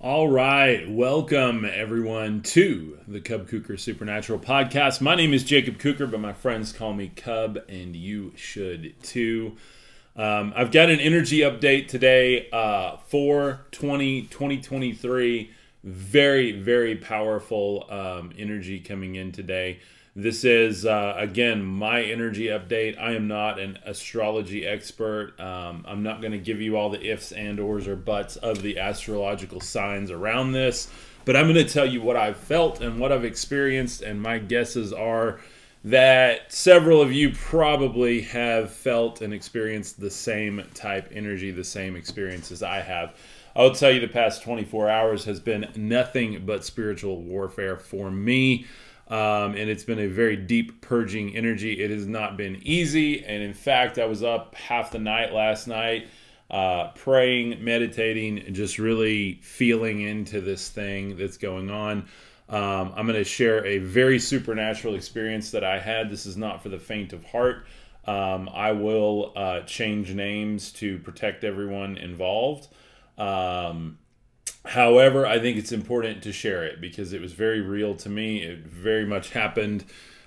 [0.00, 5.00] All right, welcome everyone to the Cub Kuker Supernatural podcast.
[5.00, 9.56] My name is Jacob Kuker, but my friends call me Cub, and you should too.
[10.14, 15.50] Um, I've got an energy update today uh, for 20, 2023.
[15.82, 19.80] Very, very powerful um, energy coming in today.
[20.20, 23.00] This is, uh, again, my energy update.
[23.00, 25.38] I am not an astrology expert.
[25.38, 28.60] Um, I'm not going to give you all the ifs and ors or buts of
[28.62, 30.90] the astrological signs around this,
[31.24, 34.38] but I'm going to tell you what I've felt and what I've experienced, and my
[34.38, 35.38] guesses are
[35.84, 41.94] that several of you probably have felt and experienced the same type energy, the same
[41.94, 43.14] experiences I have.
[43.54, 48.66] I'll tell you the past 24 hours has been nothing but spiritual warfare for me.
[49.08, 51.82] Um, and it's been a very deep purging energy.
[51.82, 53.24] It has not been easy.
[53.24, 56.08] And in fact, I was up half the night last night
[56.50, 62.08] uh, praying, meditating, just really feeling into this thing that's going on.
[62.48, 66.10] Um, I'm going to share a very supernatural experience that I had.
[66.10, 67.66] This is not for the faint of heart.
[68.06, 72.68] Um, I will uh, change names to protect everyone involved.
[73.18, 73.98] Um,
[74.64, 78.42] However, I think it's important to share it because it was very real to me.
[78.42, 79.84] It very much happened.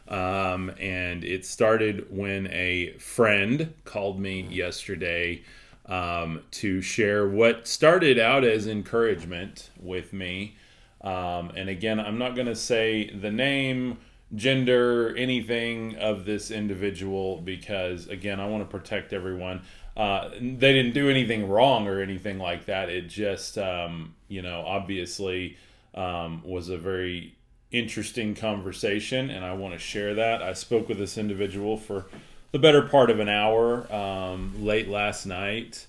[0.08, 5.44] Um, and it started when a friend called me yesterday
[5.86, 10.58] um, to share what started out as encouragement with me.
[11.02, 14.00] Um, and again, I'm not going to say the name,
[14.36, 19.62] gender, anything of this individual because, again, I want to protect everyone.
[19.96, 22.90] Uh, they didn't do anything wrong or anything like that.
[22.90, 25.58] It just, um, you know, obviously
[25.94, 27.36] um, was a very
[27.72, 30.42] interesting conversation, and I want to share that.
[30.42, 32.06] I spoke with this individual for
[32.52, 35.88] the better part of an hour um, late last night.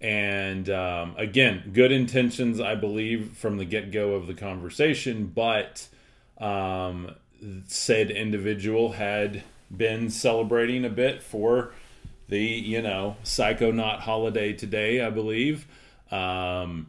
[0.00, 5.86] And um, again, good intentions, I believe, from the get go of the conversation, but
[6.38, 7.14] um,
[7.66, 9.42] said individual had
[9.74, 11.72] been celebrating a bit for
[12.28, 15.66] the you know Psychonaut holiday today, I believe.
[16.10, 16.86] Um,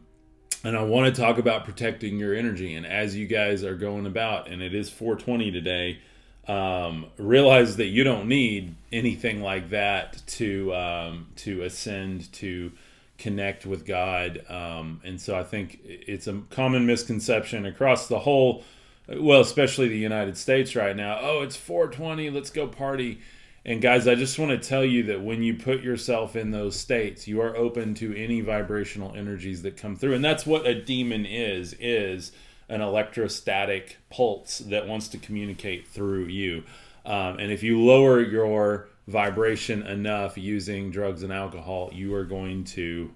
[0.64, 2.74] and I want to talk about protecting your energy.
[2.74, 5.98] And as you guys are going about, and it is 420 today,
[6.46, 12.72] um, realize that you don't need anything like that to um, to ascend to
[13.18, 14.44] connect with God.
[14.48, 18.64] Um, and so I think it's a common misconception across the whole,
[19.08, 21.18] well, especially the United States right now.
[21.20, 23.20] Oh, it's 420, let's go party.
[23.64, 26.74] And guys, I just want to tell you that when you put yourself in those
[26.74, 30.14] states, you are open to any vibrational energies that come through.
[30.14, 32.32] And that's what a demon is, is
[32.68, 36.64] an electrostatic pulse that wants to communicate through you.
[37.06, 42.64] Um, and if you lower your vibration enough using drugs and alcohol, you are going
[42.64, 43.12] to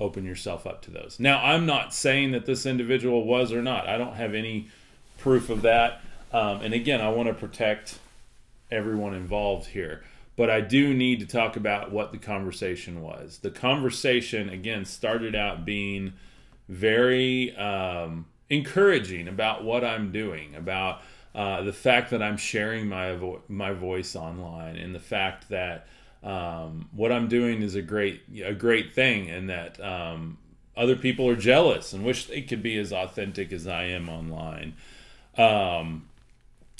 [0.00, 1.16] open yourself up to those.
[1.18, 3.86] Now, I'm not saying that this individual was or not.
[3.86, 4.68] I don't have any
[5.18, 6.00] proof of that.
[6.32, 7.98] Um, and again, I want to protect
[8.70, 10.02] everyone involved here.
[10.36, 13.38] But I do need to talk about what the conversation was.
[13.38, 16.12] The conversation, again, started out being
[16.68, 21.02] very um, encouraging about what I'm doing, about
[21.34, 25.88] uh, the fact that I'm sharing my vo- my voice online, and the fact that
[26.22, 30.38] um, what I'm doing is a great a great thing, and that um,
[30.76, 34.74] other people are jealous and wish they could be as authentic as I am online.
[35.36, 36.07] Um,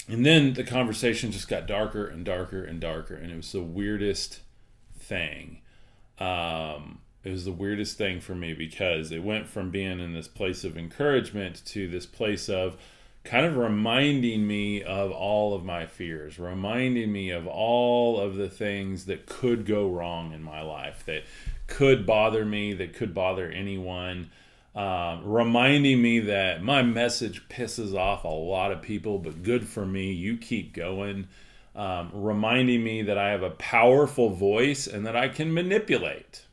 [0.09, 3.61] and then the conversation just got darker and darker and darker, and it was the
[3.61, 4.39] weirdest
[4.97, 5.61] thing.
[6.19, 10.27] Um, it was the weirdest thing for me because it went from being in this
[10.27, 12.77] place of encouragement to this place of
[13.23, 18.49] kind of reminding me of all of my fears, reminding me of all of the
[18.49, 21.23] things that could go wrong in my life, that
[21.67, 24.29] could bother me, that could bother anyone.
[24.79, 29.85] Um, reminding me that my message pisses off a lot of people, but good for
[29.85, 30.13] me.
[30.13, 31.27] You keep going.
[31.75, 36.45] Um, reminding me that I have a powerful voice and that I can manipulate.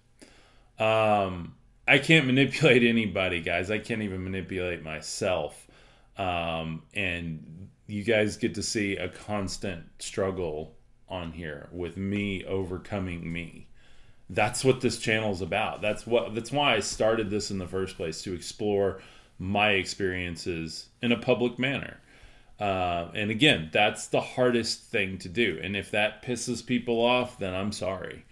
[0.76, 1.54] Um,
[1.86, 3.70] I can't manipulate anybody, guys.
[3.70, 5.64] I can't even manipulate myself.
[6.18, 10.74] Um, and you guys get to see a constant struggle
[11.08, 13.68] on here with me overcoming me
[14.28, 15.80] that's what this channel is about.
[15.80, 19.00] That's what that's why I started this in the first place to explore
[19.38, 21.98] my experiences in a public manner.
[22.58, 25.60] Uh, and again, that's the hardest thing to do.
[25.62, 28.24] And if that pisses people off, then I'm sorry.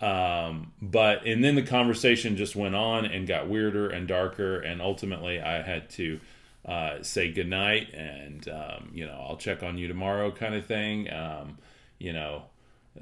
[0.00, 4.80] Um, but and then the conversation just went on and got weirder and darker, and
[4.80, 6.20] ultimately I had to
[6.64, 11.12] uh, say goodnight and um, you know I'll check on you tomorrow, kind of thing.
[11.12, 11.58] Um,
[11.98, 12.44] you know,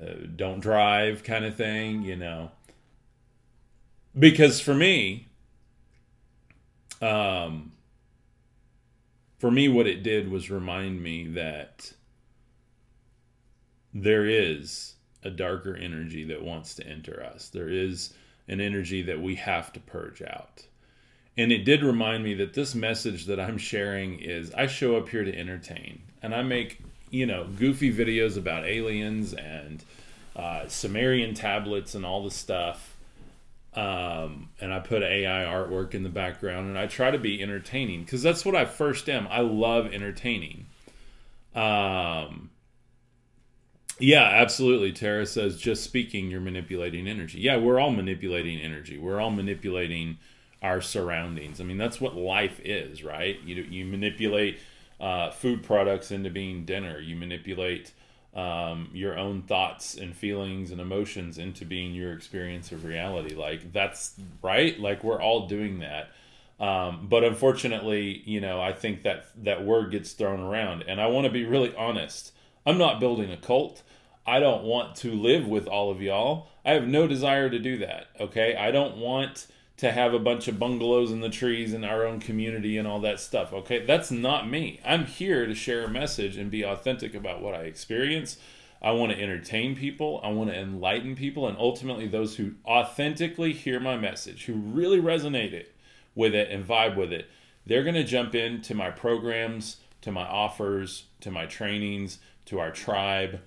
[0.03, 2.51] uh, don't drive kind of thing, you know.
[4.19, 5.29] Because for me,
[7.01, 7.73] um,
[9.39, 11.93] for me, what it did was remind me that
[13.95, 17.49] there is a darker energy that wants to enter us.
[17.49, 18.15] There is
[18.49, 20.67] an energy that we have to purge out.
[21.37, 25.09] And it did remind me that this message that I'm sharing is I show up
[25.09, 26.81] here to entertain and I make,
[27.11, 29.85] you know, goofy videos about aliens and
[30.37, 32.97] uh, Sumerian tablets and all the stuff.
[33.75, 38.03] Um, and I put AI artwork in the background and I try to be entertaining
[38.03, 39.29] because that's what I first am.
[39.31, 40.67] I love entertaining.
[41.55, 42.51] Um,
[44.01, 44.93] yeah, absolutely.
[44.93, 47.41] Tara says, just speaking, you're manipulating energy.
[47.41, 48.97] Yeah, we're all manipulating energy.
[48.97, 50.19] We're all manipulating
[50.63, 51.61] our surroundings.
[51.61, 53.41] I mean, that's what life is, right?
[53.45, 54.59] You you manipulate
[55.01, 57.01] uh, food products into being dinner.
[57.01, 57.93] You manipulate
[58.35, 63.35] um, your own thoughts and feelings and emotions into being your experience of reality.
[63.35, 64.79] Like that's right.
[64.79, 66.11] Like we're all doing that.
[66.61, 71.07] Um, but unfortunately, you know, I think that that word gets thrown around, and I
[71.07, 72.33] want to be really honest.
[72.67, 73.83] I'm not building a cult.
[74.27, 76.49] I don't want to live with all of y'all.
[76.65, 78.09] I have no desire to do that.
[78.21, 78.55] Okay.
[78.57, 79.47] I don't want
[79.79, 83.01] to have a bunch of bungalows in the trees in our own community and all
[83.01, 83.53] that stuff.
[83.53, 83.85] Okay.
[83.85, 84.81] That's not me.
[84.85, 88.39] I'm here to share a message and be authentic about what I experience.
[88.83, 90.21] I want to entertain people.
[90.23, 91.49] I want to enlighten people.
[91.49, 95.75] And ultimately, those who authentically hear my message, who really resonate it
[96.15, 97.29] with it and vibe with it,
[97.67, 102.71] they're going to jump into my programs, to my offers, to my trainings, to our
[102.71, 103.41] tribe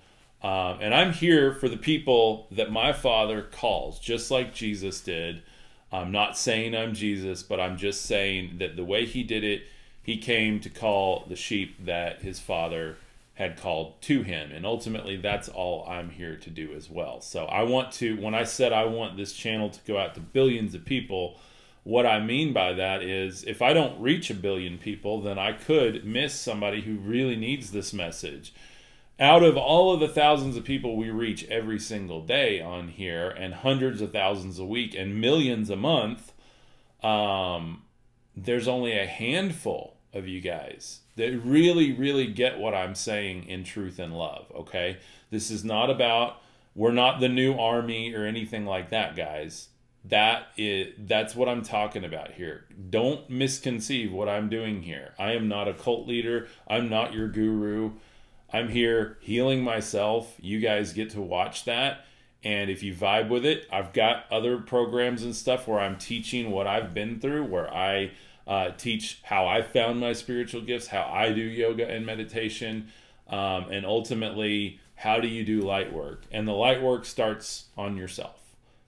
[0.43, 5.43] um, and I'm here for the people that my father calls, just like Jesus did.
[5.91, 9.63] I'm not saying I'm Jesus, but I'm just saying that the way he did it,
[10.03, 12.97] he came to call the sheep that his father
[13.35, 14.51] had called to him.
[14.51, 17.21] And ultimately, that's all I'm here to do as well.
[17.21, 20.21] So I want to, when I said I want this channel to go out to
[20.21, 21.37] billions of people,
[21.83, 25.53] what I mean by that is if I don't reach a billion people, then I
[25.53, 28.53] could miss somebody who really needs this message
[29.21, 33.29] out of all of the thousands of people we reach every single day on here
[33.29, 36.33] and hundreds of thousands a week and millions a month
[37.03, 37.83] um,
[38.35, 43.63] there's only a handful of you guys that really really get what i'm saying in
[43.63, 44.97] truth and love okay?
[45.29, 46.41] This is not about
[46.75, 49.69] we're not the new army or anything like that guys.
[50.05, 52.65] That is that's what i'm talking about here.
[52.89, 55.13] Don't misconceive what i'm doing here.
[55.17, 56.47] I am not a cult leader.
[56.67, 57.91] I'm not your guru
[58.53, 60.35] I'm here healing myself.
[60.39, 62.05] You guys get to watch that.
[62.43, 66.49] And if you vibe with it, I've got other programs and stuff where I'm teaching
[66.51, 68.11] what I've been through, where I
[68.47, 72.87] uh, teach how I found my spiritual gifts, how I do yoga and meditation,
[73.29, 76.25] um, and ultimately, how do you do light work?
[76.31, 78.40] And the light work starts on yourself.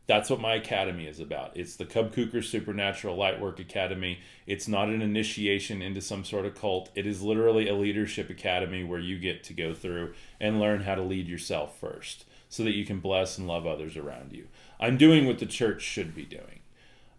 [0.06, 1.56] That's what my academy is about.
[1.56, 4.20] It's the Cub Kuker Supernatural Lightwork Academy.
[4.46, 6.90] It's not an initiation into some sort of cult.
[6.94, 10.96] It is literally a leadership academy where you get to go through and learn how
[10.96, 14.48] to lead yourself first so that you can bless and love others around you.
[14.80, 16.60] I'm doing what the church should be doing.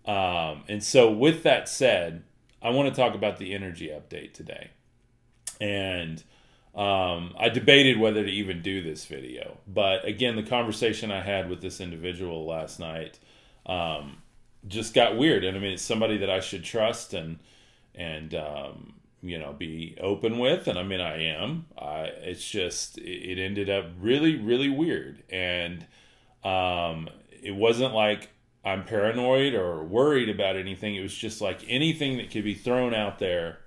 [0.05, 2.23] Um, and so, with that said,
[2.61, 4.71] I want to talk about the energy update today.
[5.61, 6.23] And
[6.75, 11.49] um, I debated whether to even do this video, but again, the conversation I had
[11.49, 13.19] with this individual last night
[13.67, 14.23] um,
[14.67, 15.45] just got weird.
[15.45, 17.39] And I mean, it's somebody that I should trust and
[17.95, 21.67] and um, you know be open with, and I mean, I am.
[21.79, 25.87] I, it's just it ended up really, really weird, and
[26.43, 27.09] um,
[27.43, 28.31] it wasn't like
[28.65, 30.95] I'm paranoid or worried about anything.
[30.97, 33.59] It was just like anything that could be thrown out there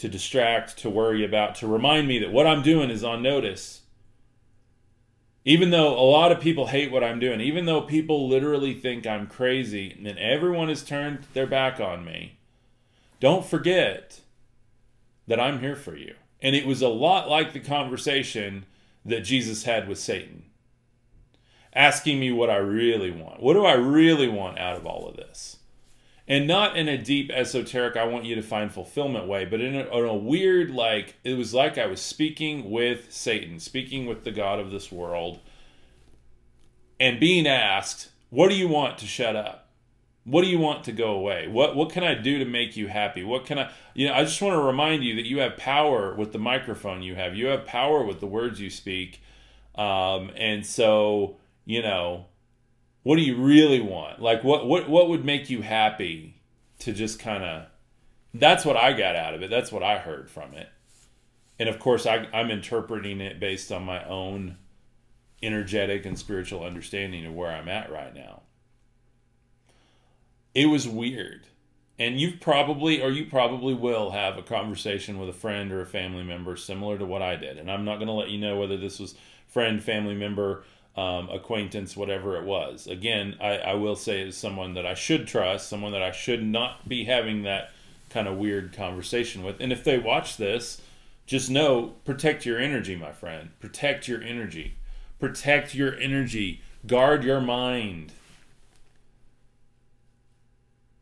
[0.00, 3.82] to distract, to worry about, to remind me that what I'm doing is on notice.
[5.44, 9.06] Even though a lot of people hate what I'm doing, even though people literally think
[9.06, 12.38] I'm crazy, and then everyone has turned their back on me,
[13.20, 14.20] don't forget
[15.26, 16.14] that I'm here for you.
[16.40, 18.64] And it was a lot like the conversation
[19.04, 20.44] that Jesus had with Satan,
[21.74, 23.42] asking me what I really want.
[23.42, 25.58] What do I really want out of all of this?
[26.30, 29.74] And not in a deep esoteric i want you to find fulfillment way but in
[29.74, 34.24] a, in a, weird like it was like i was speaking with satan speaking with
[34.24, 35.40] the god of this world
[36.98, 39.66] and being asked what do you want to shut up?
[40.24, 41.48] What do you want to go away?
[41.48, 43.24] What what can i do to make you happy?
[43.24, 46.14] What can i you know i just want to remind you that you have power
[46.14, 47.34] with the microphone you have.
[47.34, 49.20] You have power with the words you speak.
[49.74, 52.26] Um, and so you know
[53.02, 54.20] what do you really want?
[54.22, 56.36] Like what what what would make you happy
[56.80, 57.66] to just kind of
[58.34, 59.50] that's what I got out of it.
[59.50, 60.68] That's what I heard from it.
[61.58, 64.58] And of course I I'm interpreting it based on my own
[65.42, 68.42] energetic and spiritual understanding of where I'm at right now.
[70.54, 71.46] It was weird.
[71.98, 75.86] and you've probably or you probably will have a conversation with a friend or a
[75.86, 77.58] family member similar to what I did.
[77.58, 79.14] And I'm not going to let you know whether this was
[79.46, 80.64] friend, family member,
[80.96, 82.86] um, acquaintance, whatever it was.
[82.86, 86.44] Again, I, I will say is someone that I should trust, someone that I should
[86.44, 87.70] not be having that
[88.10, 89.60] kind of weird conversation with.
[89.60, 90.80] And if they watch this,
[91.26, 93.50] just know protect your energy, my friend.
[93.60, 94.74] Protect your energy.
[95.18, 96.62] Protect your energy.
[96.86, 98.12] Guard your mind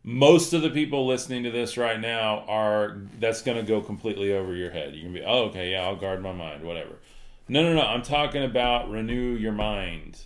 [0.09, 4.33] most of the people listening to this right now are that's going to go completely
[4.33, 4.95] over your head.
[4.95, 6.95] You're going to be, oh, okay, yeah, I'll guard my mind, whatever.
[7.51, 7.81] No, no, no.
[7.81, 10.21] I'm talking about renew your mind.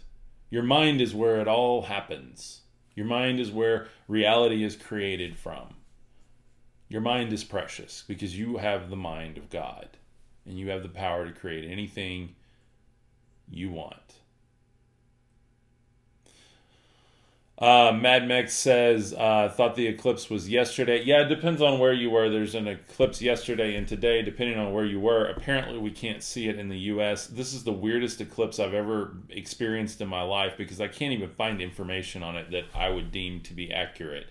[0.50, 2.62] Your mind is where it all happens.
[2.97, 5.75] Your mind is where reality is created from.
[6.88, 9.88] Your mind is precious because you have the mind of God
[10.45, 12.35] and you have the power to create anything
[13.49, 14.22] you want.
[17.62, 21.00] Uh, Mad Max says, uh, thought the eclipse was yesterday.
[21.04, 22.28] Yeah, it depends on where you were.
[22.28, 25.26] There's an eclipse yesterday and today, depending on where you were.
[25.26, 27.28] Apparently, we can't see it in the U.S.
[27.28, 31.31] This is the weirdest eclipse I've ever experienced in my life because I can't even
[31.31, 34.26] find information on it that I would deem to be accurate.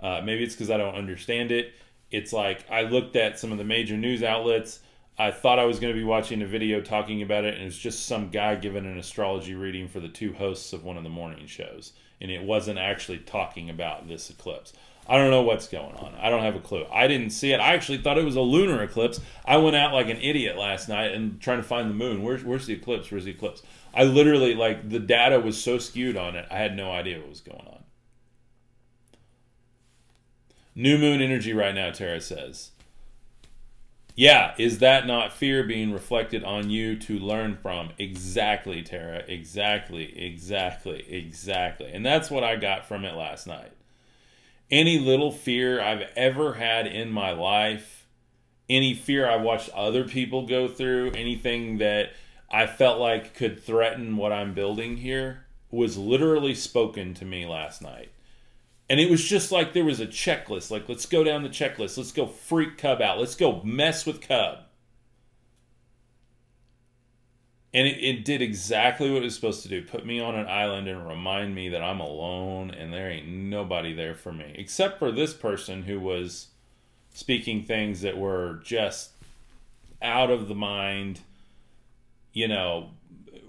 [0.00, 1.74] Uh, maybe it's because I don't understand it.
[2.10, 4.80] It's like I looked at some of the major news outlets.
[5.16, 7.78] I thought I was going to be watching a video talking about it, and it's
[7.78, 11.10] just some guy giving an astrology reading for the two hosts of one of the
[11.10, 14.72] morning shows and it wasn't actually talking about this eclipse.
[15.08, 16.14] I don't know what's going on.
[16.14, 16.86] I don't have a clue.
[16.92, 17.58] I didn't see it.
[17.58, 19.20] I actually thought it was a lunar eclipse.
[19.44, 22.22] I went out like an idiot last night and trying to find the moon.
[22.22, 23.10] Where's where's the eclipse?
[23.10, 23.62] Where's the eclipse?
[23.92, 26.46] I literally like the data was so skewed on it.
[26.50, 27.82] I had no idea what was going on.
[30.74, 32.70] New moon energy right now, Tara says.
[34.14, 37.90] Yeah, is that not fear being reflected on you to learn from?
[37.98, 39.22] Exactly, Tara.
[39.26, 41.90] Exactly, exactly, exactly.
[41.92, 43.72] And that's what I got from it last night.
[44.70, 48.06] Any little fear I've ever had in my life,
[48.68, 52.10] any fear I watched other people go through, anything that
[52.50, 57.82] I felt like could threaten what I'm building here, was literally spoken to me last
[57.82, 58.10] night.
[58.92, 60.70] And it was just like there was a checklist.
[60.70, 61.96] Like, let's go down the checklist.
[61.96, 63.18] Let's go freak Cub out.
[63.18, 64.58] Let's go mess with Cub.
[67.72, 70.46] And it, it did exactly what it was supposed to do put me on an
[70.46, 74.54] island and remind me that I'm alone and there ain't nobody there for me.
[74.58, 76.48] Except for this person who was
[77.14, 79.12] speaking things that were just
[80.02, 81.20] out of the mind,
[82.34, 82.90] you know,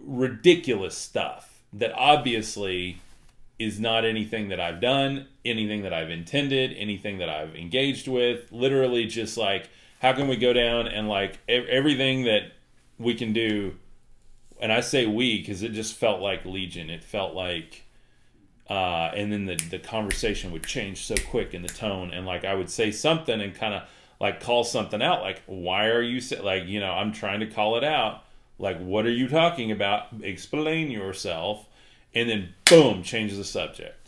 [0.05, 3.01] ridiculous stuff that obviously
[3.59, 8.51] is not anything that I've done, anything that I've intended, anything that I've engaged with.
[8.51, 9.69] Literally, just like,
[10.00, 12.51] how can we go down and like everything that
[12.97, 13.75] we can do?
[14.59, 16.89] And I say we because it just felt like Legion.
[16.89, 17.83] It felt like,
[18.69, 22.12] uh, and then the, the conversation would change so quick in the tone.
[22.12, 23.83] And like, I would say something and kind of
[24.19, 25.21] like call something out.
[25.21, 28.23] Like, why are you, say, like, you know, I'm trying to call it out.
[28.59, 30.07] Like, what are you talking about?
[30.21, 31.67] Explain yourself
[32.15, 34.02] and then boom, changes the subject.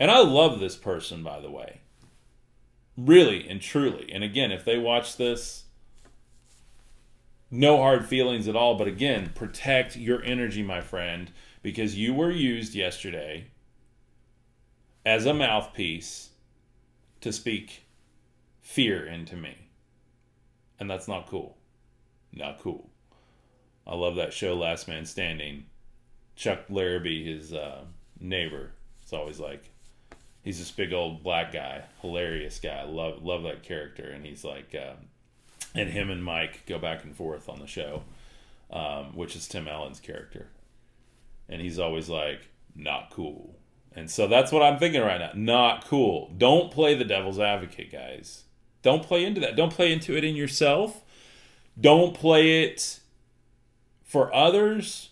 [0.00, 1.82] And I love this person, by the way.
[2.96, 4.10] Really and truly.
[4.10, 5.64] And again, if they watch this,
[7.50, 8.76] no hard feelings at all.
[8.76, 11.30] But again, protect your energy, my friend,
[11.62, 13.48] because you were used yesterday
[15.04, 16.30] as a mouthpiece
[17.20, 17.84] to speak
[18.62, 19.68] fear into me.
[20.78, 21.58] And that's not cool.
[22.32, 22.88] Not cool.
[23.86, 25.66] I love that show, Last Man Standing.
[26.36, 27.84] Chuck Larabee, his uh,
[28.18, 28.70] neighbor.
[29.02, 29.70] It's always like
[30.42, 32.84] he's this big old black guy, hilarious guy.
[32.84, 34.94] Love love that character, and he's like, uh,
[35.74, 38.02] and him and Mike go back and forth on the show,
[38.70, 40.48] um, which is Tim Allen's character,
[41.48, 43.56] and he's always like, not cool.
[43.92, 45.32] And so that's what I'm thinking right now.
[45.34, 46.32] Not cool.
[46.38, 48.44] Don't play the devil's advocate, guys.
[48.82, 49.56] Don't play into that.
[49.56, 51.02] Don't play into it in yourself.
[51.78, 53.00] Don't play it
[54.04, 55.10] for others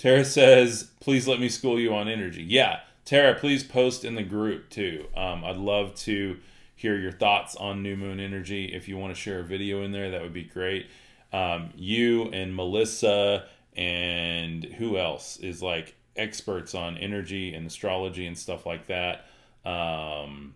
[0.00, 2.42] Tara says, please let me school you on energy.
[2.42, 5.06] Yeah, Tara, please post in the group too.
[5.16, 6.38] Um, I'd love to
[6.76, 8.66] hear your thoughts on new moon energy.
[8.66, 10.86] If you want to share a video in there, that would be great.
[11.32, 18.36] Um, you and Melissa and who else is like experts on energy and astrology and
[18.36, 19.26] stuff like that.
[19.64, 20.54] Um,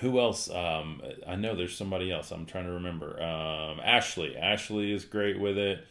[0.00, 0.50] who else?
[0.50, 2.30] Um, I know there's somebody else.
[2.30, 3.22] I'm trying to remember.
[3.22, 4.36] Um, Ashley.
[4.36, 5.84] Ashley is great with it.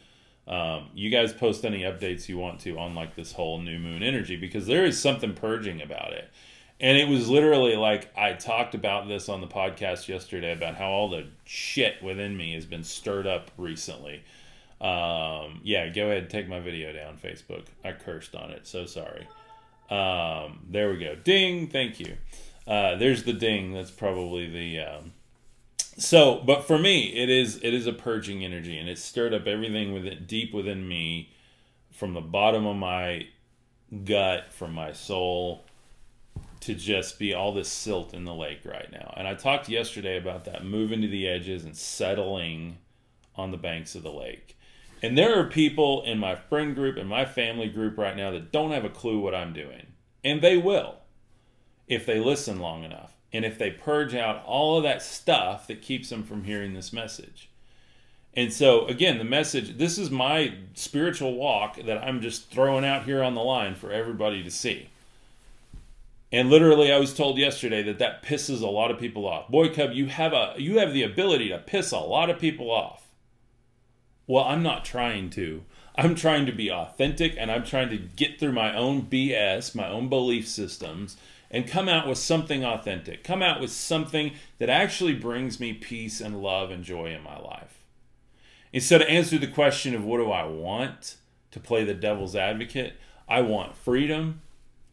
[0.46, 4.02] Um, you guys post any updates you want to on like this whole new moon
[4.02, 6.30] energy because there is something purging about it.
[6.78, 10.90] And it was literally like I talked about this on the podcast yesterday about how
[10.90, 14.22] all the shit within me has been stirred up recently.
[14.80, 17.64] Um, yeah, go ahead and take my video down, Facebook.
[17.82, 18.66] I cursed on it.
[18.66, 19.26] So sorry.
[19.90, 21.14] Um, there we go.
[21.16, 21.68] Ding.
[21.68, 22.16] Thank you.
[22.66, 23.72] Uh, there's the ding.
[23.72, 24.80] That's probably the.
[24.80, 25.12] Um,
[25.98, 29.46] so, but for me, it is it is a purging energy, and it stirred up
[29.46, 31.30] everything with it deep within me,
[31.90, 33.28] from the bottom of my
[34.04, 35.64] gut, from my soul,
[36.60, 39.14] to just be all this silt in the lake right now.
[39.16, 42.78] And I talked yesterday about that moving to the edges and settling
[43.34, 44.58] on the banks of the lake.
[45.02, 48.52] And there are people in my friend group and my family group right now that
[48.52, 49.86] don't have a clue what I'm doing.
[50.24, 50.96] And they will
[51.86, 55.82] if they listen long enough and if they purge out all of that stuff that
[55.82, 57.48] keeps them from hearing this message.
[58.34, 63.04] And so, again, the message this is my spiritual walk that I'm just throwing out
[63.04, 64.90] here on the line for everybody to see.
[66.30, 69.48] And literally, I was told yesterday that that pisses a lot of people off.
[69.48, 72.70] Boy, Cub, you have a you have the ability to piss a lot of people
[72.70, 73.06] off.
[74.26, 75.62] Well, I'm not trying to.
[75.96, 79.88] I'm trying to be authentic, and I'm trying to get through my own BS, my
[79.88, 81.16] own belief systems,
[81.50, 83.24] and come out with something authentic.
[83.24, 87.38] Come out with something that actually brings me peace and love and joy in my
[87.38, 87.82] life.
[88.72, 91.16] Instead of answer the question of what do I want
[91.52, 92.94] to play the devil's advocate,
[93.28, 94.42] I want freedom.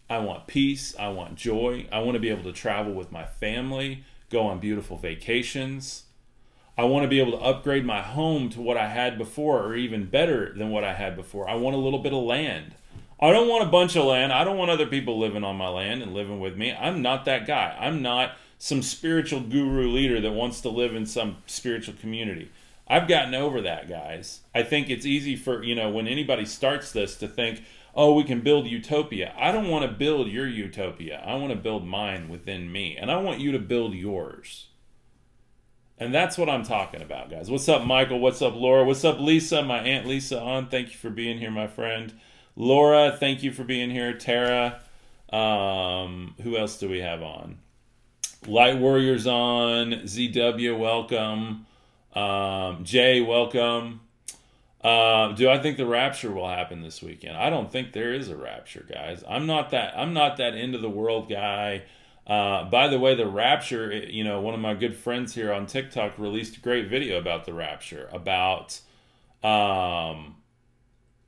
[0.09, 0.95] I want peace.
[0.97, 1.87] I want joy.
[1.91, 6.03] I want to be able to travel with my family, go on beautiful vacations.
[6.77, 9.75] I want to be able to upgrade my home to what I had before or
[9.75, 11.47] even better than what I had before.
[11.47, 12.73] I want a little bit of land.
[13.23, 14.33] I don't want a bunch of land.
[14.33, 16.73] I don't want other people living on my land and living with me.
[16.73, 17.73] I'm not that guy.
[17.79, 22.51] I'm not some spiritual guru leader that wants to live in some spiritual community.
[22.85, 24.41] I've gotten over that, guys.
[24.53, 27.63] I think it's easy for, you know, when anybody starts this to think,
[27.95, 29.33] oh, we can build utopia.
[29.37, 31.23] I don't want to build your utopia.
[31.25, 32.97] I want to build mine within me.
[32.97, 34.67] And I want you to build yours.
[35.97, 37.49] And that's what I'm talking about, guys.
[37.49, 38.19] What's up, Michael?
[38.19, 38.83] What's up, Laura?
[38.83, 39.63] What's up, Lisa?
[39.63, 40.67] My Aunt Lisa on.
[40.67, 42.11] Thank you for being here, my friend.
[42.55, 44.13] Laura, thank you for being here.
[44.13, 44.79] Tara,
[45.31, 47.57] um, who else do we have on?
[48.47, 49.91] Light Warriors on.
[49.91, 51.65] ZW, welcome.
[52.13, 54.01] Um, Jay, welcome.
[54.83, 57.37] Uh, do I think the rapture will happen this weekend?
[57.37, 59.23] I don't think there is a rapture, guys.
[59.27, 59.97] I'm not that.
[59.97, 61.83] I'm not that end of the world guy.
[62.27, 63.93] Uh, by the way, the rapture.
[63.93, 67.45] You know, one of my good friends here on TikTok released a great video about
[67.45, 68.79] the rapture, about
[69.41, 70.35] um,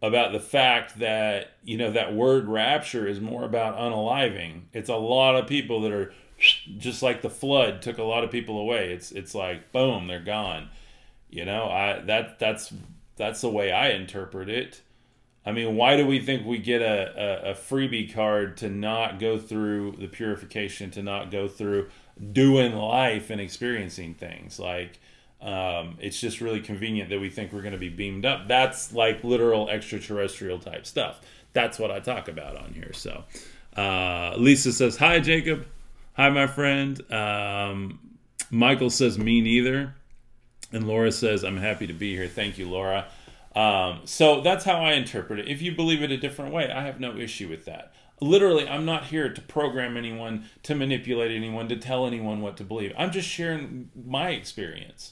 [0.01, 4.63] about the fact that you know that word rapture is more about unaliving.
[4.73, 6.13] It's a lot of people that are
[6.77, 8.91] just like the flood took a lot of people away.
[8.91, 10.69] It's it's like boom, they're gone.
[11.29, 12.73] You know, I that that's
[13.15, 14.81] that's the way I interpret it.
[15.45, 19.19] I mean, why do we think we get a, a, a freebie card to not
[19.19, 21.89] go through the purification, to not go through
[22.31, 24.59] doing life and experiencing things?
[24.59, 24.99] Like,
[25.45, 28.47] um, it's just really convenient that we think we're going to be beamed up.
[28.47, 31.21] That's like literal extraterrestrial type stuff.
[31.53, 32.91] That's what I talk about on here.
[32.93, 33.23] So,
[33.77, 35.67] uh, Lisa says, Hi, Jacob.
[36.13, 36.99] Hi, my friend.
[37.13, 38.17] Um,
[38.49, 39.93] Michael says, Me neither.
[40.71, 42.27] And Laura says, I'm happy to be here.
[42.27, 43.05] Thank you, Laura.
[43.55, 45.47] Um, so that's how I interpret it.
[45.47, 47.93] If you believe it a different way, I have no issue with that.
[48.19, 52.63] Literally, I'm not here to program anyone, to manipulate anyone, to tell anyone what to
[52.63, 52.93] believe.
[52.97, 55.11] I'm just sharing my experience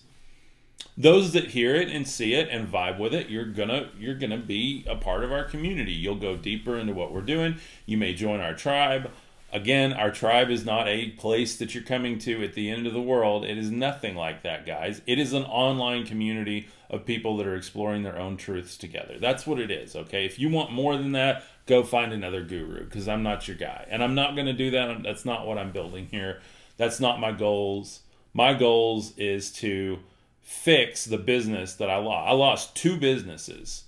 [0.97, 4.37] those that hear it and see it and vibe with it you're gonna you're gonna
[4.37, 5.91] be a part of our community.
[5.91, 7.55] You'll go deeper into what we're doing.
[7.85, 9.09] You may join our tribe.
[9.51, 12.93] Again our tribe is not a place that you're coming to at the end of
[12.93, 13.43] the world.
[13.43, 15.01] It is nothing like that guys.
[15.07, 19.17] It is an online community of people that are exploring their own truths together.
[19.19, 20.25] That's what it is okay?
[20.25, 23.87] If you want more than that go find another guru because i'm not your guy.
[23.89, 25.01] And i'm not to do that.
[25.01, 26.41] That's not what i'm building here.
[26.77, 28.01] That's not my goals.
[28.33, 29.99] My goals is to
[30.43, 32.29] fix the business that I lost.
[32.29, 33.85] I lost two businesses,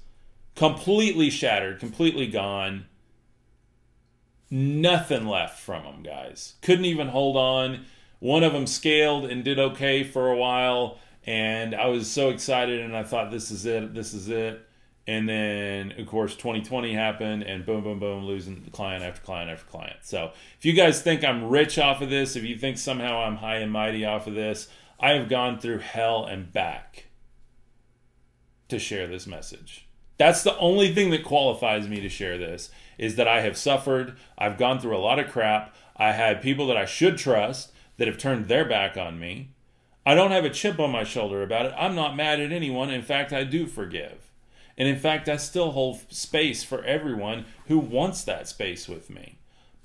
[0.55, 2.85] completely shattered, completely gone.
[4.49, 6.55] Nothing left from them, guys.
[6.61, 7.85] Couldn't even hold on.
[8.19, 12.79] One of them scaled and did okay for a while, and I was so excited,
[12.79, 14.65] and I thought, this is it, this is it.
[15.07, 19.65] And then, of course, 2020 happened, and boom, boom, boom, losing client after client after
[19.65, 19.97] client.
[20.01, 23.35] So, if you guys think I'm rich off of this, if you think somehow I'm
[23.35, 24.67] high and mighty off of this,
[24.99, 27.05] I have gone through hell and back
[28.69, 29.87] to share this message.
[30.17, 34.15] That's the only thing that qualifies me to share this is that I have suffered.
[34.37, 35.75] I've gone through a lot of crap.
[35.97, 39.49] I had people that I should trust that have turned their back on me.
[40.05, 41.73] I don't have a chip on my shoulder about it.
[41.77, 42.89] I'm not mad at anyone.
[42.89, 44.31] In fact, I do forgive.
[44.77, 49.37] And in fact, I still hold space for everyone who wants that space with me.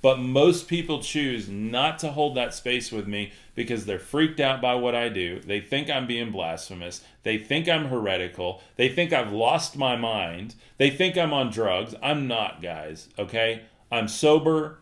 [0.03, 4.63] But most people choose not to hold that space with me because they're freaked out
[4.63, 5.41] by what I do.
[5.41, 7.03] They think I'm being blasphemous.
[7.23, 8.63] They think I'm heretical.
[8.77, 10.55] They think I've lost my mind.
[10.79, 11.95] They think I'm on drugs.
[12.03, 13.63] I'm not, guys, okay?
[13.93, 14.79] I'm sober.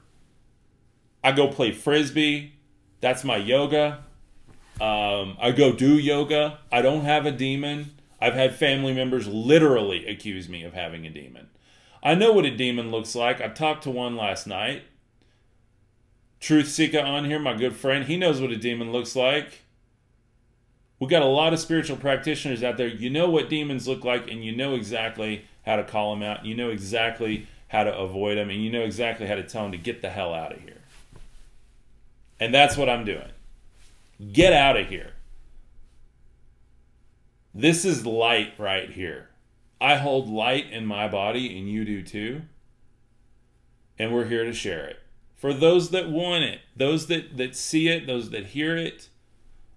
[1.25, 2.53] I go play frisbee.
[3.01, 4.05] That's my yoga.
[4.81, 6.59] Um, I go do yoga.
[6.71, 7.93] I don't have a demon.
[8.21, 11.49] I've had family members literally accuse me of having a demon.
[12.03, 13.41] I know what a demon looks like.
[13.41, 14.85] I talked to one last night.
[16.40, 19.62] Truth Seeker on here, my good friend, he knows what a demon looks like.
[21.01, 22.88] We got a lot of spiritual practitioners out there.
[22.88, 26.44] You know what demons look like, and you know exactly how to call them out.
[26.44, 29.72] You know exactly how to avoid them, and you know exactly how to tell them
[29.72, 30.81] to get the hell out of here.
[32.40, 33.31] And that's what I'm doing.
[34.33, 35.12] Get out of here.
[37.55, 39.29] This is light right here.
[39.81, 42.42] I hold light in my body, and you do too.
[43.98, 44.98] And we're here to share it.
[45.38, 49.09] For those that want it, those that, that see it, those that hear it,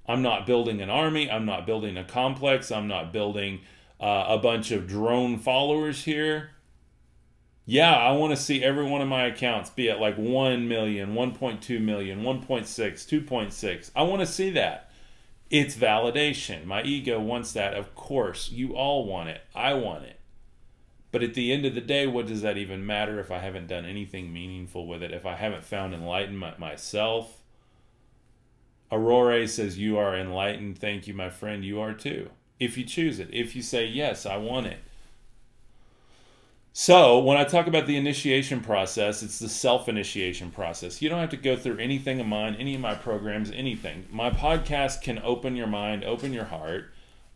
[0.07, 1.29] I'm not building an army.
[1.29, 2.71] I'm not building a complex.
[2.71, 3.61] I'm not building
[3.99, 6.49] uh, a bunch of drone followers here.
[7.65, 11.13] Yeah, I want to see every one of my accounts be at like 1 million,
[11.13, 13.91] 1.2 million, 1.6, 2.6.
[13.95, 14.91] I want to see that.
[15.51, 16.65] It's validation.
[16.65, 17.75] My ego wants that.
[17.75, 19.41] Of course, you all want it.
[19.53, 20.19] I want it.
[21.11, 23.67] But at the end of the day, what does that even matter if I haven't
[23.67, 25.11] done anything meaningful with it?
[25.11, 27.41] If I haven't found enlightenment myself?
[28.91, 30.77] Aurora says, You are enlightened.
[30.77, 31.65] Thank you, my friend.
[31.65, 32.29] You are too.
[32.59, 34.79] If you choose it, if you say, Yes, I want it.
[36.73, 41.01] So, when I talk about the initiation process, it's the self initiation process.
[41.01, 44.07] You don't have to go through anything of mine, any of my programs, anything.
[44.09, 46.91] My podcast can open your mind, open your heart.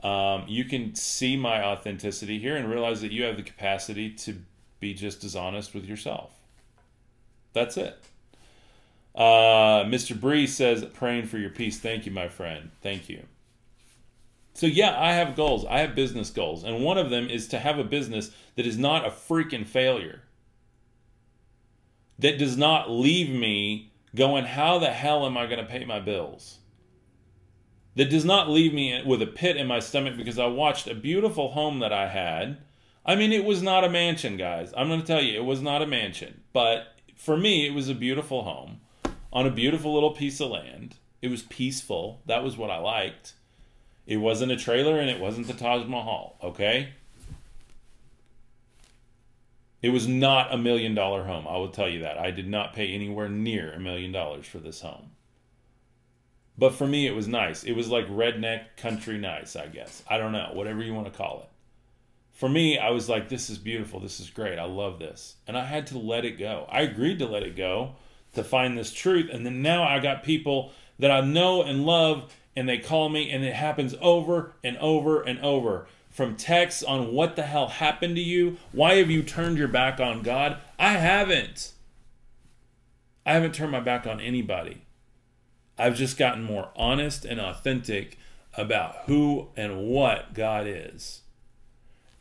[0.05, 4.37] Um, you can see my authenticity here and realize that you have the capacity to
[4.79, 6.31] be just as honest with yourself.
[7.53, 7.97] That's it.
[9.15, 10.19] Uh, Mr.
[10.19, 11.79] Bree says, praying for your peace.
[11.79, 12.69] Thank you, my friend.
[12.83, 13.23] Thank you.
[14.53, 15.65] So, yeah, I have goals.
[15.65, 16.63] I have business goals.
[16.63, 20.21] And one of them is to have a business that is not a freaking failure,
[22.19, 25.99] that does not leave me going, How the hell am I going to pay my
[25.99, 26.59] bills?
[27.95, 30.95] That does not leave me with a pit in my stomach because I watched a
[30.95, 32.57] beautiful home that I had.
[33.05, 34.73] I mean, it was not a mansion, guys.
[34.75, 36.41] I'm going to tell you, it was not a mansion.
[36.51, 38.81] But for me, it was a beautiful home
[39.31, 40.95] on a beautiful little piece of land.
[41.21, 42.21] It was peaceful.
[42.25, 43.33] That was what I liked.
[44.05, 46.89] It wasn't a trailer and it wasn't the Taj Mahal, okay?
[49.81, 52.17] It was not a million dollar home, I will tell you that.
[52.17, 55.11] I did not pay anywhere near a million dollars for this home.
[56.57, 57.63] But for me, it was nice.
[57.63, 60.03] It was like redneck country nice, I guess.
[60.09, 61.49] I don't know, whatever you want to call it.
[62.31, 63.99] For me, I was like, this is beautiful.
[63.99, 64.59] This is great.
[64.59, 65.35] I love this.
[65.47, 66.67] And I had to let it go.
[66.69, 67.95] I agreed to let it go
[68.33, 69.29] to find this truth.
[69.31, 73.29] And then now I got people that I know and love and they call me
[73.29, 78.15] and it happens over and over and over from texts on what the hell happened
[78.15, 81.73] to you why have you turned your back on god i haven't
[83.25, 84.81] i haven't turned my back on anybody
[85.77, 88.17] i've just gotten more honest and authentic
[88.57, 91.21] about who and what god is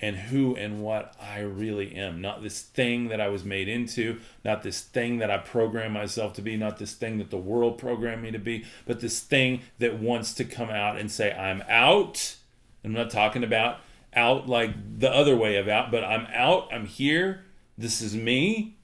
[0.05, 2.21] and who and what I really am.
[2.21, 6.35] Not this thing that I was made into, not this thing that I programmed myself
[6.35, 9.63] to be, not this thing that the world programmed me to be, but this thing
[9.79, 12.37] that wants to come out and say, I'm out.
[12.85, 13.79] I'm not talking about
[14.13, 16.69] out like the other way of out, but I'm out.
[16.71, 17.45] I'm here.
[17.79, 18.77] This is me.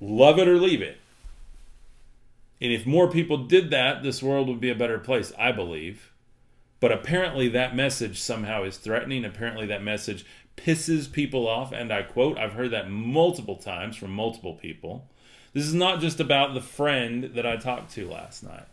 [0.00, 0.98] Love it or leave it.
[2.60, 6.12] And if more people did that, this world would be a better place, I believe.
[6.80, 9.24] But apparently, that message somehow is threatening.
[9.24, 10.24] Apparently, that message
[10.56, 11.72] pisses people off.
[11.72, 15.08] And I quote, I've heard that multiple times from multiple people.
[15.52, 18.66] This is not just about the friend that I talked to last night,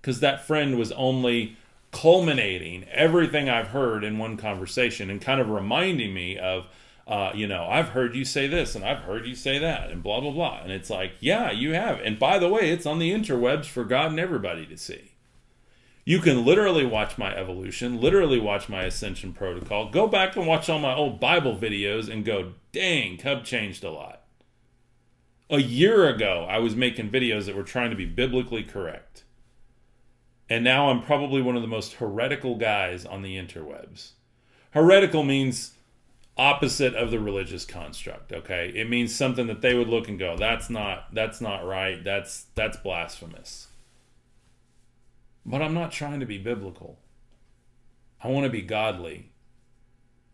[0.00, 1.56] because that friend was only
[1.90, 6.66] culminating everything I've heard in one conversation and kind of reminding me of,
[7.06, 10.02] uh, you know, I've heard you say this and I've heard you say that and
[10.02, 10.60] blah, blah, blah.
[10.62, 12.00] And it's like, yeah, you have.
[12.00, 15.12] And by the way, it's on the interwebs for God and everybody to see.
[16.04, 19.90] You can literally watch my evolution, literally watch my ascension protocol.
[19.90, 23.90] Go back and watch all my old Bible videos and go, dang, Cub changed a
[23.90, 24.22] lot.
[25.48, 29.24] A year ago, I was making videos that were trying to be biblically correct.
[30.48, 34.12] And now I'm probably one of the most heretical guys on the interwebs.
[34.70, 35.74] Heretical means
[36.36, 38.72] opposite of the religious construct, okay?
[38.74, 42.02] It means something that they would look and go, that's not that's not right.
[42.02, 43.68] That's that's blasphemous.
[45.44, 46.98] But I'm not trying to be biblical.
[48.22, 49.30] I want to be godly.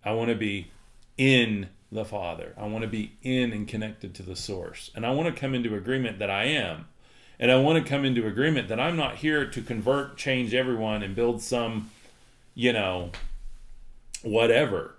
[0.04, 0.70] I want to be
[1.16, 2.54] in the Father.
[2.56, 4.90] I want to be in and connected to the source.
[4.94, 6.86] And I want to come into agreement that I am.
[7.40, 11.02] And I want to come into agreement that I'm not here to convert, change everyone,
[11.02, 11.90] and build some,
[12.54, 13.10] you know,
[14.22, 14.94] whatever.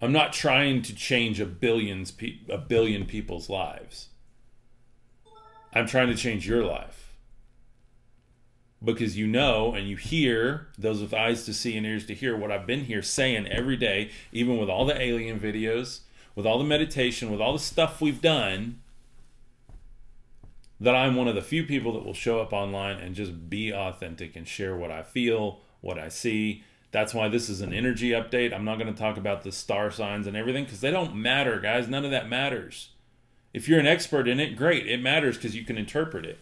[0.00, 2.12] I'm not trying to change a billions
[2.48, 4.08] a billion people's lives.
[5.72, 7.14] I'm trying to change your life.
[8.82, 12.36] because you know and you hear those with eyes to see and ears to hear
[12.36, 16.00] what I've been here saying every day, even with all the alien videos,
[16.34, 18.80] with all the meditation, with all the stuff we've done,
[20.80, 23.72] that I'm one of the few people that will show up online and just be
[23.72, 26.64] authentic and share what I feel, what I see.
[26.94, 28.54] That's why this is an energy update.
[28.54, 31.58] I'm not going to talk about the star signs and everything because they don't matter,
[31.58, 31.88] guys.
[31.88, 32.90] None of that matters.
[33.52, 34.86] If you're an expert in it, great.
[34.86, 36.38] It matters because you can interpret it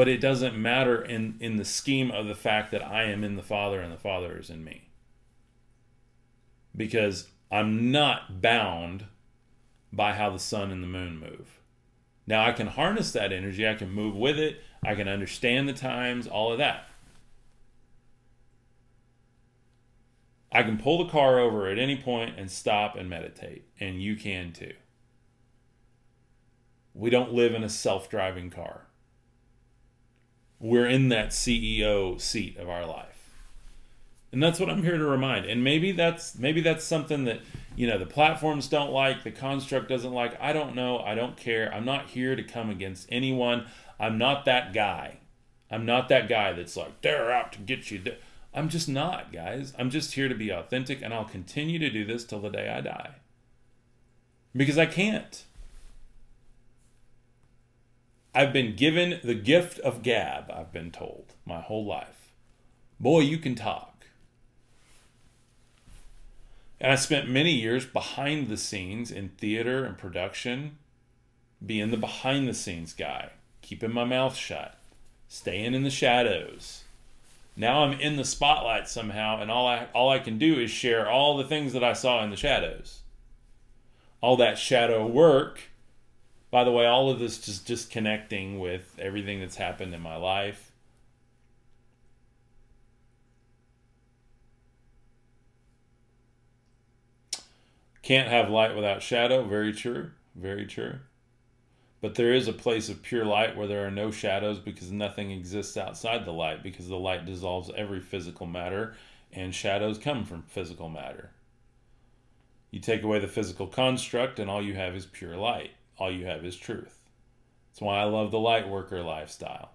[0.00, 3.36] but it doesn't matter in in the scheme of the fact that I am in
[3.36, 4.88] the Father and the Father is in me.
[6.74, 9.04] Because I'm not bound
[9.92, 11.60] by how the sun and the moon move.
[12.26, 15.74] Now I can harness that energy, I can move with it, I can understand the
[15.74, 16.86] times, all of that.
[20.52, 24.16] I can pull the car over at any point and stop and meditate, and you
[24.16, 24.74] can too.
[26.92, 28.86] We don't live in a self driving car
[30.60, 33.06] we're in that CEO seat of our life.
[34.32, 35.46] And that's what I'm here to remind.
[35.46, 37.40] And maybe that's maybe that's something that,
[37.74, 40.40] you know, the platforms don't like, the construct doesn't like.
[40.40, 41.00] I don't know.
[41.00, 41.72] I don't care.
[41.74, 43.66] I'm not here to come against anyone.
[43.98, 45.18] I'm not that guy.
[45.68, 48.02] I'm not that guy that's like, they're out to get you.
[48.52, 49.72] I'm just not, guys.
[49.78, 52.68] I'm just here to be authentic and I'll continue to do this till the day
[52.68, 53.14] I die.
[54.54, 55.44] Because I can't.
[58.34, 62.32] I've been given the gift of gab, I've been told my whole life.
[62.98, 64.06] Boy, you can talk.
[66.80, 70.78] And I spent many years behind the scenes in theater and production,
[71.64, 73.30] being the behind the scenes guy,
[73.62, 74.78] keeping my mouth shut,
[75.28, 76.84] staying in the shadows.
[77.60, 81.08] Now I'm in the spotlight somehow, and all I all I can do is share
[81.08, 83.00] all the things that I saw in the shadows.
[84.22, 85.60] All that shadow work
[86.50, 90.72] by the way, all of this just disconnecting with everything that's happened in my life.
[98.02, 99.44] Can't have light without shadow.
[99.44, 100.10] Very true.
[100.34, 100.98] Very true.
[102.00, 105.30] But there is a place of pure light where there are no shadows because nothing
[105.30, 108.94] exists outside the light because the light dissolves every physical matter
[109.32, 111.30] and shadows come from physical matter.
[112.70, 116.24] You take away the physical construct and all you have is pure light all you
[116.24, 116.98] have is truth.
[117.68, 119.70] That's why I love the light worker lifestyle.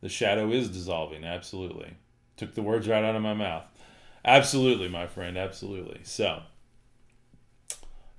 [0.00, 1.94] The shadow is dissolving, absolutely.
[2.36, 3.64] Took the words right out of my mouth.
[4.24, 6.00] Absolutely, my friend, absolutely.
[6.02, 6.42] So,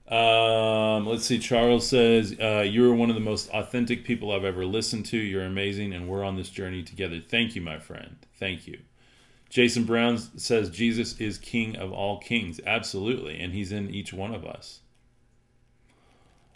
[0.07, 1.39] um, let's see.
[1.39, 5.17] Charles says, uh, You're one of the most authentic people I've ever listened to.
[5.17, 7.21] You're amazing, and we're on this journey together.
[7.25, 8.17] Thank you, my friend.
[8.37, 8.79] Thank you.
[9.49, 12.59] Jason Brown says Jesus is King of all kings.
[12.65, 13.39] Absolutely.
[13.39, 14.79] And he's in each one of us.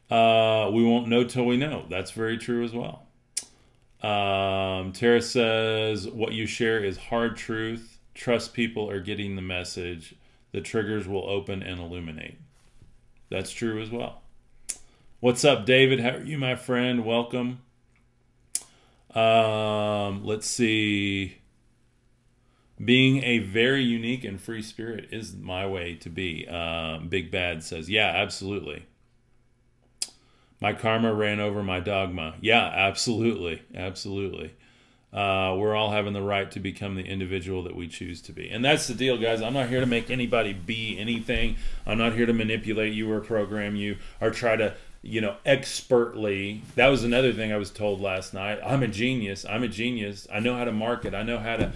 [0.09, 1.85] Uh, we won't know till we know.
[1.89, 3.03] That's very true as well.
[4.01, 7.99] Um, Tara says, What you share is hard truth.
[8.13, 10.15] Trust people are getting the message.
[10.51, 12.39] The triggers will open and illuminate.
[13.29, 14.21] That's true as well.
[15.19, 15.99] What's up, David?
[15.99, 17.03] How are you, my friend?
[17.03, 17.59] Welcome.
[19.13, 21.39] Um, let's see.
[22.83, 26.47] Being a very unique and free spirit is my way to be.
[26.49, 28.85] Uh, Big Bad says, Yeah, absolutely.
[30.61, 32.35] My karma ran over my dogma.
[32.41, 33.61] Yeah, absolutely.
[33.75, 34.53] Absolutely.
[35.13, 38.49] Uh, we're all having the right to become the individual that we choose to be.
[38.49, 39.41] And that's the deal, guys.
[39.41, 41.55] I'm not here to make anybody be anything.
[41.85, 46.61] I'm not here to manipulate you or program you or try to, you know, expertly.
[46.75, 48.59] That was another thing I was told last night.
[48.63, 49.45] I'm a genius.
[49.45, 50.27] I'm a genius.
[50.31, 51.15] I know how to market.
[51.15, 51.71] I know how to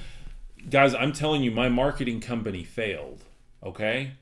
[0.70, 3.24] guys, I'm telling you, my marketing company failed.
[3.64, 4.14] Okay,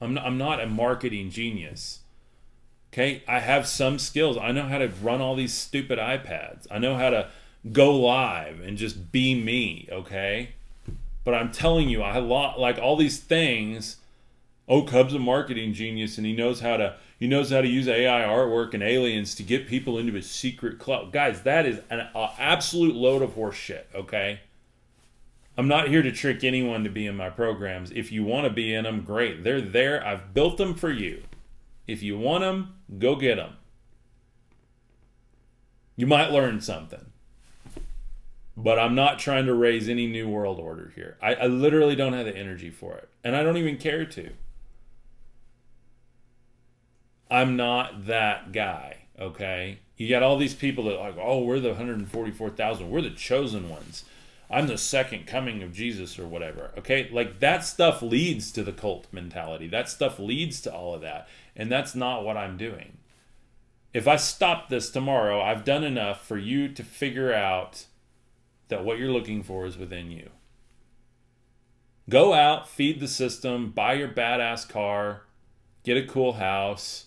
[0.00, 2.00] I'm not, I'm not a marketing genius.
[2.92, 4.36] Okay, I have some skills.
[4.36, 6.66] I know how to run all these stupid iPads.
[6.70, 7.28] I know how to
[7.72, 9.88] go live and just be me.
[9.90, 10.50] Okay,
[11.24, 13.96] but I'm telling you, I lot like all these things.
[14.68, 17.88] Oh, Cub's a marketing genius, and he knows how to he knows how to use
[17.88, 21.12] AI artwork and aliens to get people into his secret club.
[21.12, 23.88] Guys, that is an absolute load of horse shit.
[23.94, 24.40] Okay
[25.58, 27.90] I'm not here to trick anyone to be in my programs.
[27.90, 29.42] If you want to be in them, great.
[29.42, 30.06] They're there.
[30.06, 31.24] I've built them for you.
[31.84, 33.54] If you want them, go get them.
[35.96, 37.06] You might learn something.
[38.60, 41.16] But I'm not trying to raise any new world order here.
[41.22, 43.08] I, I literally don't have the energy for it.
[43.22, 44.30] And I don't even care to.
[47.30, 49.78] I'm not that guy, okay?
[49.96, 52.90] You got all these people that like, oh, we're the 144,000.
[52.90, 54.04] We're the chosen ones.
[54.50, 56.72] I'm the second coming of Jesus or whatever.
[56.78, 57.08] Okay?
[57.12, 59.68] Like that stuff leads to the cult mentality.
[59.68, 61.28] That stuff leads to all of that.
[61.54, 62.98] And that's not what I'm doing.
[63.94, 67.84] If I stop this tomorrow, I've done enough for you to figure out
[68.68, 70.30] that what you're looking for is within you.
[72.08, 75.22] Go out, feed the system, buy your badass car,
[75.84, 77.06] get a cool house,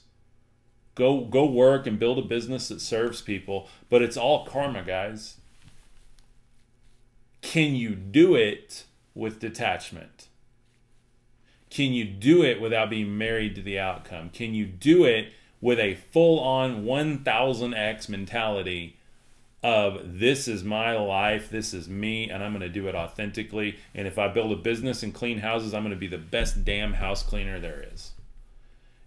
[0.95, 5.37] go go work and build a business that serves people, but it's all karma, guys.
[7.41, 10.27] Can you do it with detachment?
[11.71, 14.29] Can you do it without being married to the outcome?
[14.29, 18.97] Can you do it with a full on 1000x mentality
[19.63, 23.77] of this is my life, this is me, and I'm going to do it authentically.
[23.93, 26.65] And if I build a business and clean houses, I'm going to be the best
[26.65, 28.11] damn house cleaner there is.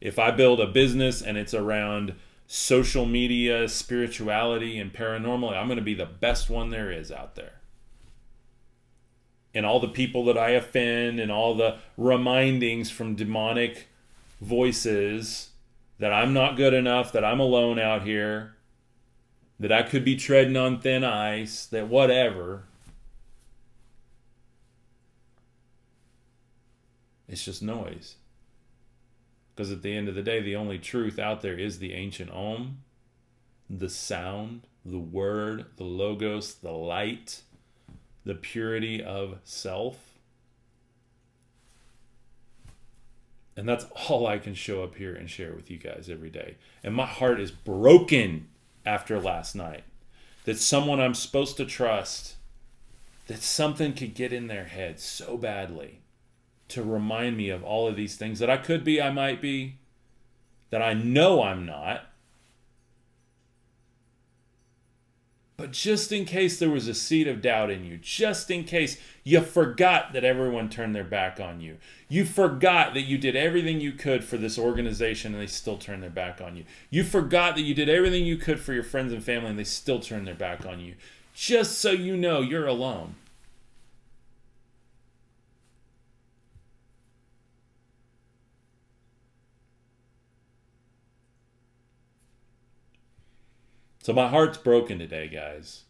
[0.01, 2.15] If I build a business and it's around
[2.47, 7.35] social media, spirituality, and paranormal, I'm going to be the best one there is out
[7.35, 7.55] there.
[9.55, 13.87] And all the people that I offend and all the remindings from demonic
[14.41, 15.51] voices
[15.99, 18.54] that I'm not good enough, that I'm alone out here,
[19.59, 22.65] that I could be treading on thin ice, that whatever.
[27.29, 28.17] It's just noise.
[29.55, 32.31] Because at the end of the day, the only truth out there is the ancient
[32.31, 32.79] Om,
[33.71, 37.43] the sound, the word, the logos, the light,
[38.25, 39.99] the purity of self.
[43.57, 46.57] And that's all I can show up here and share with you guys every day.
[46.83, 48.49] And my heart is broken
[48.87, 49.85] after last night
[50.45, 52.37] that someone I'm supposed to trust,
[53.27, 56.01] that something could get in their head so badly
[56.69, 59.79] to remind me of all of these things that I could be, I might be,
[60.71, 62.07] that I know I'm not.
[65.65, 68.99] But just in case there was a seed of doubt in you, just in case
[69.23, 73.81] you forgot that everyone turned their back on you, you forgot that you did everything
[73.81, 77.55] you could for this organization and they still turned their back on you, you forgot
[77.55, 80.27] that you did everything you could for your friends and family and they still turned
[80.27, 80.97] their back on you,
[81.33, 83.15] just so you know you're alone.
[94.05, 95.85] So my heart's broken today, guys.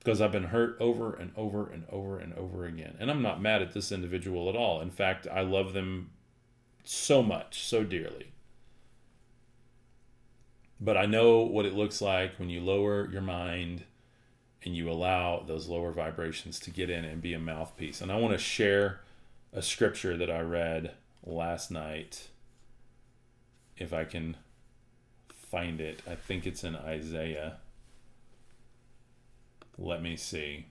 [0.00, 2.94] Because I've been hurt over and over and over and over again.
[3.00, 4.82] And I'm not mad at this individual at all.
[4.82, 6.10] In fact, I love them
[6.84, 8.32] so much, so dearly.
[10.78, 13.84] But I know what it looks like when you lower your mind
[14.62, 18.02] and you allow those lower vibrations to get in and be a mouthpiece.
[18.02, 19.00] And I want to share
[19.54, 20.92] a scripture that I read
[21.24, 22.28] last night,
[23.78, 24.36] if I can
[25.50, 26.00] find it.
[26.08, 27.56] I think it's in Isaiah.
[29.76, 30.66] Let me see.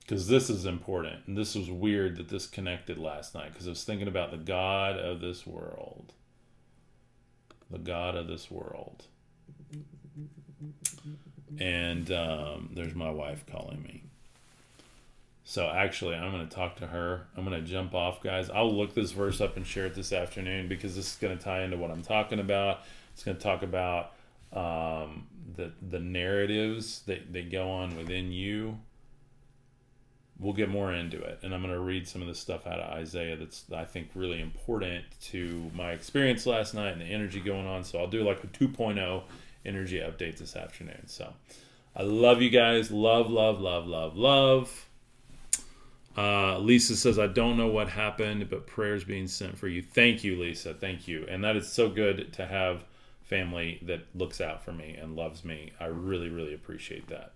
[0.00, 1.26] Because this is important.
[1.26, 4.38] And this was weird that this connected last night because I was thinking about the
[4.38, 6.12] God of this world.
[7.70, 9.04] The God of this world.
[11.58, 14.04] And um, there's my wife calling me.
[15.44, 17.26] So actually, I'm going to talk to her.
[17.34, 18.50] I'm going to jump off, guys.
[18.50, 21.42] I'll look this verse up and share it this afternoon because this is going to
[21.42, 22.80] tie into what I'm talking about.
[23.18, 24.12] It's going to talk about
[24.52, 25.26] um,
[25.56, 28.78] the the narratives that, that go on within you.
[30.38, 32.78] We'll get more into it, and I'm going to read some of the stuff out
[32.78, 37.40] of Isaiah that's I think really important to my experience last night and the energy
[37.40, 37.82] going on.
[37.82, 39.22] So I'll do like a 2.0
[39.66, 41.08] energy update this afternoon.
[41.08, 41.32] So
[41.96, 42.92] I love you guys.
[42.92, 44.86] Love, love, love, love, love.
[46.16, 49.82] Uh, Lisa says, I don't know what happened, but prayers being sent for you.
[49.82, 50.72] Thank you, Lisa.
[50.72, 51.26] Thank you.
[51.28, 52.84] And that is so good to have
[53.28, 55.72] family that looks out for me and loves me.
[55.78, 57.32] I really, really appreciate that.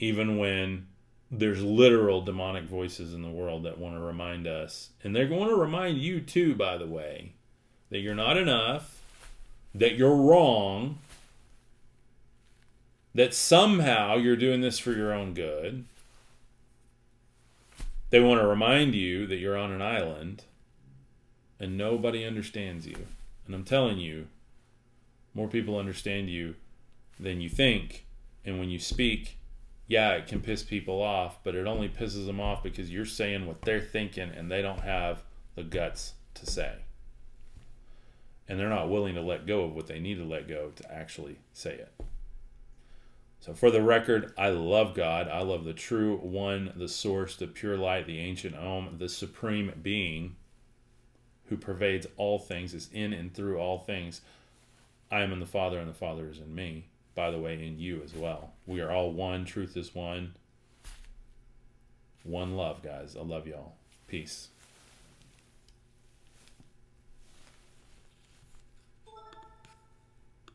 [0.00, 0.88] Even when
[1.30, 5.48] there's literal demonic voices in the world that want to remind us, and they're going
[5.48, 7.32] to remind you too, by the way,
[7.90, 9.00] that you're not enough,
[9.74, 10.98] that you're wrong,
[13.14, 15.84] that somehow you're doing this for your own good.
[18.10, 20.44] They want to remind you that you're on an island
[21.60, 23.06] and nobody understands you.
[23.46, 24.26] And I'm telling you,
[25.38, 26.56] more people understand you
[27.18, 28.04] than you think.
[28.44, 29.38] And when you speak,
[29.86, 33.46] yeah, it can piss people off, but it only pisses them off because you're saying
[33.46, 35.22] what they're thinking and they don't have
[35.54, 36.72] the guts to say.
[38.48, 40.92] And they're not willing to let go of what they need to let go to
[40.92, 41.92] actually say it.
[43.40, 45.28] So, for the record, I love God.
[45.28, 49.72] I love the true one, the source, the pure light, the ancient Om, the supreme
[49.80, 50.34] being
[51.44, 54.22] who pervades all things, is in and through all things.
[55.10, 56.86] I am in the Father, and the Father is in me.
[57.14, 58.52] By the way, in you as well.
[58.66, 59.44] We are all one.
[59.44, 60.34] Truth is one.
[62.22, 63.16] One love, guys.
[63.16, 63.74] I love y'all.
[64.06, 64.48] Peace.